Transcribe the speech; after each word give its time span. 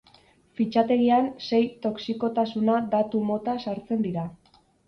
Fitxategian 0.59 1.27
sei 1.49 1.59
toxikotasuna 1.85 2.81
datu 2.97 3.23
mota 3.31 3.59
sartzen 3.67 4.03
dira. 4.09 4.29